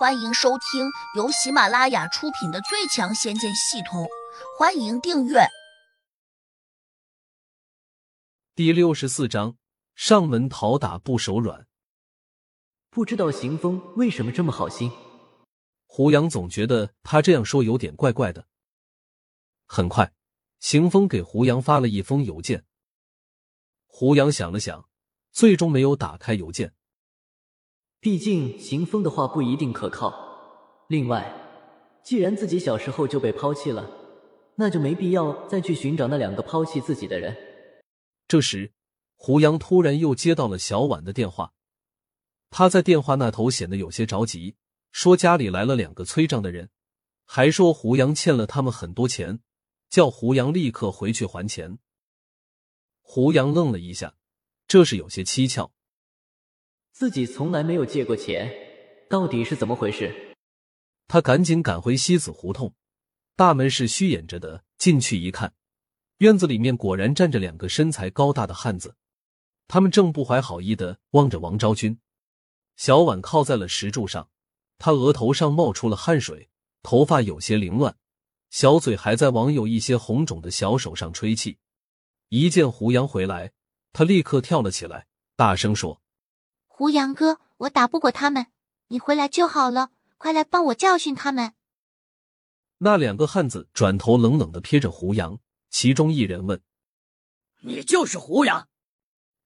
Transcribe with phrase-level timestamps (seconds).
[0.00, 4.02] 欢迎收听由喜马拉雅出品的《最强仙剑系统》，
[4.58, 5.40] 欢迎订阅。
[8.54, 9.58] 第六十四章：
[9.94, 11.66] 上门讨打不手软。
[12.88, 14.90] 不知道行风为什么这么好心。
[15.84, 18.46] 胡杨总觉得他这样说有点怪怪的。
[19.66, 20.14] 很快，
[20.60, 22.64] 行风给胡杨发了一封邮件。
[23.84, 24.88] 胡杨想了想，
[25.30, 26.72] 最终没有打开邮件。
[28.00, 30.14] 毕竟行风的话不一定可靠。
[30.88, 31.32] 另外，
[32.02, 33.90] 既然自己小时候就被抛弃了，
[34.54, 37.36] 那就没必要再去寻找那两个抛弃自己的人。
[38.26, 38.72] 这时，
[39.16, 41.52] 胡杨突然又接到了小婉的电话。
[42.48, 44.56] 他在电话那头显得有些着急，
[44.90, 46.70] 说家里来了两个催账的人，
[47.26, 49.40] 还说胡杨欠了他们很多钱，
[49.90, 51.78] 叫胡杨立刻回去还钱。
[53.02, 54.14] 胡杨愣了一下，
[54.66, 55.72] 这是有些蹊跷。
[56.92, 58.52] 自己从来没有借过钱，
[59.08, 60.34] 到底是怎么回事？
[61.08, 62.74] 他赶紧赶回西子胡同，
[63.36, 64.64] 大门是虚掩着的。
[64.78, 65.52] 进去一看，
[66.18, 68.96] 院子里面果然站着两个身材高大的汉子，
[69.68, 71.98] 他们正不怀好意的望着王昭君。
[72.76, 74.30] 小婉靠在了石柱上，
[74.78, 76.48] 她额头上冒出了汗水，
[76.82, 77.94] 头发有些凌乱，
[78.48, 81.58] 小嘴还在往有一些红肿的小手上吹气。
[82.30, 83.52] 一见胡杨回来，
[83.92, 86.00] 他立刻跳了起来，大声说。
[86.80, 88.46] 胡杨哥，我打不过他们，
[88.88, 91.52] 你回来就好了，快来帮我教训他们。
[92.78, 96.62] 那两个汉子转头冷冷的瞥着胡杨，其中一人问
[97.60, 98.66] ：“你就是胡杨？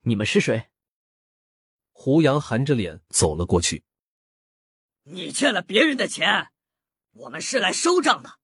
[0.00, 0.70] 你们是谁？”
[1.94, 3.84] 胡杨含着脸走了过去。
[5.04, 6.48] 你欠了别人的钱，
[7.12, 8.40] 我们是来收账的。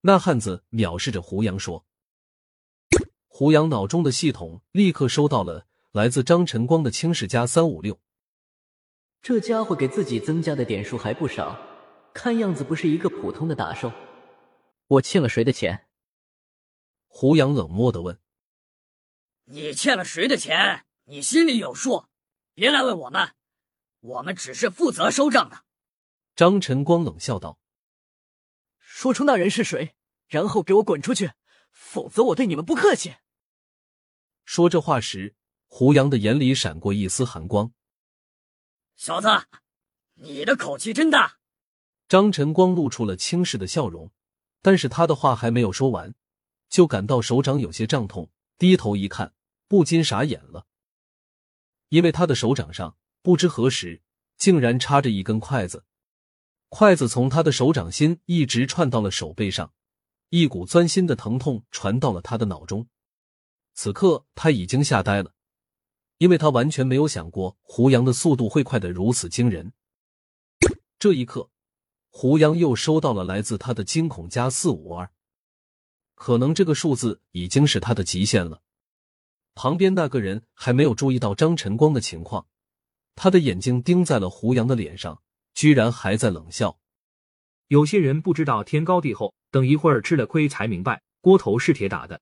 [0.00, 1.86] 那汉子藐视着胡杨说。
[3.28, 8.00] 胡杨脑中的系统立刻收到了来自张晨光的轻视加三五六。
[9.20, 11.58] 这家伙给自己增加的点数还不少，
[12.14, 13.92] 看样子不是一个普通的打手。
[14.86, 15.86] 我欠了谁的钱？
[17.06, 18.18] 胡杨冷漠的问。
[19.46, 20.86] 你欠了谁的钱？
[21.04, 22.06] 你心里有数，
[22.54, 23.34] 别来问我们，
[24.00, 25.64] 我们只是负责收账的。
[26.36, 27.58] 张晨光冷笑道
[28.78, 29.94] ：“说出那人是谁，
[30.26, 31.32] 然后给我滚出去，
[31.72, 33.16] 否则我对你们不客气。”
[34.44, 35.34] 说这话时，
[35.66, 37.72] 胡杨的眼里闪过一丝寒光。
[38.98, 39.28] 小子，
[40.14, 41.38] 你的口气真大！
[42.08, 44.10] 张晨光露出了轻视的笑容，
[44.60, 46.16] 但是他的话还没有说完，
[46.68, 49.32] 就感到手掌有些胀痛，低头一看，
[49.68, 50.66] 不禁傻眼了，
[51.90, 54.02] 因为他的手掌上不知何时
[54.36, 55.84] 竟然插着一根筷子，
[56.68, 59.72] 筷子从他的手掌心一直串到了手背上，
[60.30, 62.88] 一股钻心的疼痛传到了他的脑中。
[63.74, 65.34] 此刻他已经吓呆了。
[66.18, 69.72] 因为他完全没有想过胡杨的速度会快得如此惊人。
[70.98, 71.50] 这一刻，
[72.10, 75.10] 胡杨又收到了来自他的惊恐加四五二，
[76.16, 78.62] 可能这个数字已经是他的极限了。
[79.54, 82.46] 旁边那个人还没有注意到张晨光的情况，
[83.14, 85.22] 他的眼睛盯在了胡杨的脸上，
[85.54, 86.78] 居然还在冷笑。
[87.68, 92.20] 有些人不知道天高地厚，等一会儿吃了亏才明白，锅头是铁打的。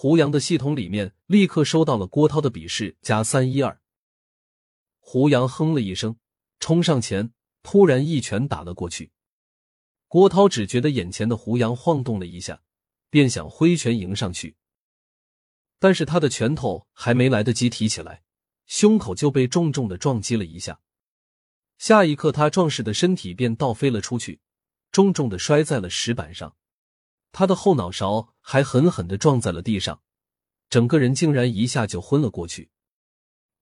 [0.00, 3.80] 胡杨的系统里面立刻收到了郭涛的笔试加三一二。
[5.00, 6.16] 胡杨哼了一声，
[6.60, 7.32] 冲上前，
[7.64, 9.10] 突然一拳打了过去。
[10.06, 12.62] 郭涛只觉得眼前的胡杨晃动了一下，
[13.10, 14.54] 便想挥拳迎上去，
[15.80, 18.22] 但是他的拳头还没来得及提起来，
[18.66, 20.78] 胸口就被重重的撞击了一下。
[21.76, 24.38] 下一刻，他壮实的身体便倒飞了出去，
[24.92, 26.54] 重重的摔在了石板上。
[27.32, 30.00] 他的后脑勺还狠狠的撞在了地上，
[30.70, 32.70] 整个人竟然一下就昏了过去，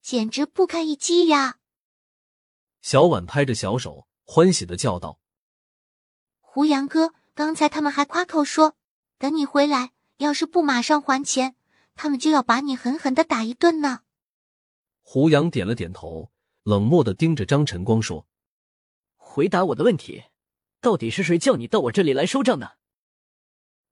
[0.01, 1.59] 简直不堪一击呀！
[2.83, 5.19] 小婉拍着小手，欢喜的叫道
[6.39, 8.77] ：“胡杨哥，刚才他们还夸口说，
[9.19, 11.57] 等你回来，要是不马上还钱，
[11.97, 14.03] 他们就要把你狠狠的打一顿呢。”
[15.03, 16.31] 胡杨点了点头，
[16.63, 18.29] 冷漠的盯着张晨光说
[19.19, 20.27] ：“回答我的问题，
[20.81, 22.77] 到底是谁叫你到我这里来收账的？”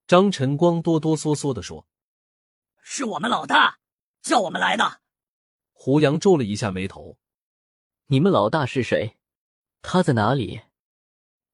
[0.06, 1.87] 张晨光哆哆嗦嗦的说
[2.83, 3.79] ：“是我们老大
[4.21, 5.01] 叫我们来的。”
[5.73, 7.17] 胡杨皱了一下眉头
[8.09, 9.17] ：“你们老大是谁？
[9.81, 10.61] 他在哪里？”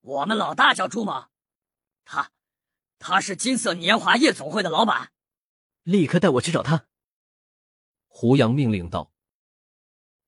[0.02, 1.28] 我们老大叫朱猛，
[2.04, 2.32] 他，
[2.98, 5.12] 他是金色年华夜总会的老板。
[5.84, 6.86] 立刻带我去找他。”
[8.08, 9.12] 胡杨命令道。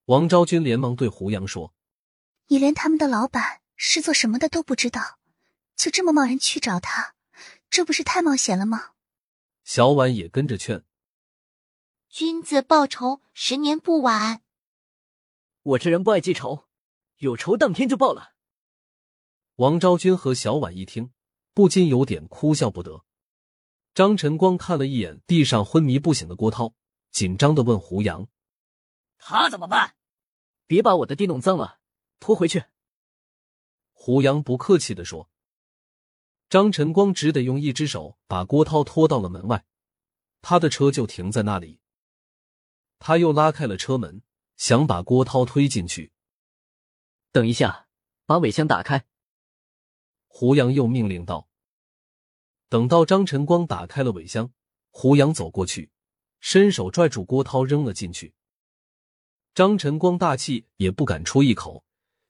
[0.04, 1.74] 王昭君连忙对胡杨说
[2.46, 5.18] ：“你连他们的老板是做什么的都不知道，
[5.74, 7.14] 就这么贸然去找他？”
[7.72, 8.92] 这不是太冒险了吗？
[9.64, 10.84] 小婉也跟着劝
[12.06, 14.42] ：“君子报仇，十年不晚。”
[15.64, 16.68] 我这人不爱记仇，
[17.16, 18.34] 有仇当天就报了。
[19.54, 21.14] 王昭君和小婉一听，
[21.54, 23.06] 不禁有点哭笑不得。
[23.94, 26.74] 张晨光看了一眼地上昏迷不醒的郭涛，
[27.10, 28.28] 紧张的问胡杨
[29.16, 29.96] ：“他怎么办？”
[30.68, 31.80] 别把我的地弄脏了，
[32.20, 32.64] 拖回去。
[33.92, 35.31] 胡杨不客气的说。
[36.52, 39.64] 张晨光只得用一只手把郭涛拖到了门外，
[40.42, 41.80] 他的车就停在那里。
[42.98, 44.20] 他又拉开了车门，
[44.58, 46.12] 想把郭涛推进去。
[47.30, 47.88] 等一下，
[48.26, 49.06] 把尾箱打开。
[50.26, 51.48] 胡杨又命令道。
[52.68, 54.52] 等到张晨光打开了尾箱，
[54.90, 55.90] 胡杨走过去，
[56.40, 58.34] 伸手拽住郭涛扔了进去。
[59.54, 61.82] 张晨光大气也不敢出一口，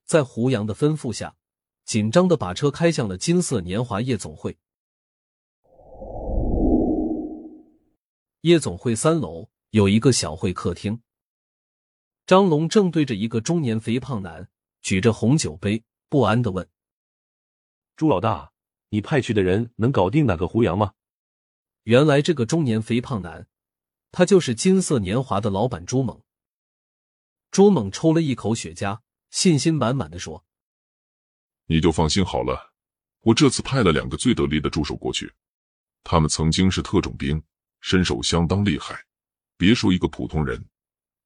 [0.04, 1.34] 在胡杨的吩咐下。
[1.84, 4.56] 紧张的把车开向了金色年华夜总会。
[8.42, 11.00] 夜总会三楼有一个小会客厅，
[12.26, 14.48] 张龙正对着一个中年肥胖男
[14.80, 16.68] 举着红酒杯，不安的问
[17.96, 18.52] ：“朱老大，
[18.88, 20.94] 你派去的人能搞定那个胡杨吗？”
[21.84, 23.46] 原来这个中年肥胖男，
[24.10, 26.20] 他就是金色年华的老板朱猛。
[27.50, 29.00] 朱猛抽了一口雪茄，
[29.30, 30.44] 信心满满的说。
[31.72, 32.74] 你就放心好了，
[33.22, 35.32] 我这次派了两个最得力的助手过去，
[36.04, 37.42] 他们曾经是特种兵，
[37.80, 39.02] 身手相当厉害。
[39.56, 40.62] 别说一个普通人，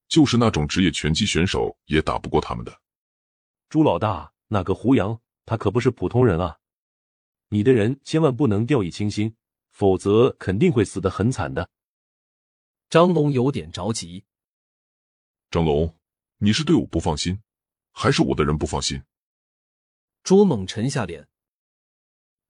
[0.06, 2.80] 就是那种职业拳击选手也打不过他们的。
[3.68, 6.56] 朱老大，那个胡杨，他可不是普通人啊！
[7.48, 9.34] 你的人千万不能掉以轻心，
[9.72, 11.68] 否则肯定会死得很惨的。
[12.88, 14.24] 张龙有点着急。
[15.50, 15.92] 张龙，
[16.38, 17.42] 你是对我不放心，
[17.90, 19.02] 还是我的人不放心？
[20.26, 21.28] 朱猛沉下脸。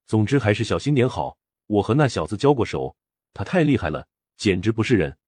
[0.07, 1.37] 总之还是小心点好。
[1.67, 2.97] 我和那小子交过手，
[3.35, 4.09] 他太厉害了，
[4.39, 5.19] 简直不是人。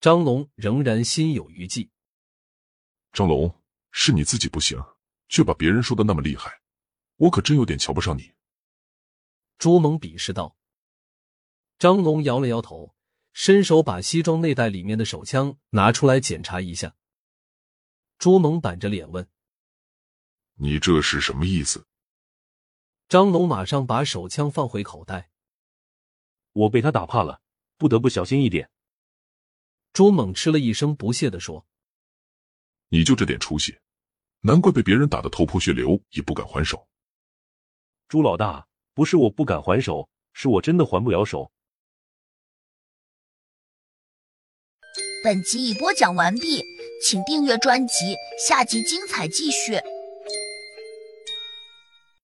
[0.00, 1.90] 张龙仍然心有余悸。
[3.12, 3.54] 张龙，
[3.92, 4.82] 是你自己不行，
[5.28, 6.60] 却把别人说的那么厉害，
[7.18, 8.32] 我可真有点瞧不上你。
[9.58, 10.56] 朱猛鄙视道。
[11.78, 12.96] 张龙摇了摇头，
[13.32, 16.96] 伸手把西装内袋里面的手枪拿出来检查一下。
[18.18, 19.28] 朱猛板着脸问。
[20.60, 21.86] 你这是什么意思？
[23.08, 25.30] 张龙马上把手枪放回口袋。
[26.52, 27.40] 我被他打怕了，
[27.76, 28.68] 不得不小心一点。
[29.92, 31.64] 朱猛吃了一声不屑的说
[32.90, 33.78] ：“你就这点出息，
[34.40, 36.88] 难怪被别人打得头破血流也不敢还手。”
[38.08, 41.52] 朱老大，不是我不敢还手，是我真的还不了手。
[45.22, 46.62] 本集已播讲完毕，
[47.02, 48.16] 请订阅专辑，
[48.46, 49.80] 下集精彩继续。